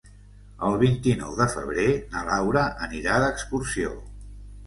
[0.67, 3.93] El vint-i-nou de febrer na Laura anirà d'excursió.